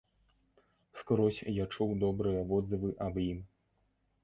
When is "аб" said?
3.09-3.23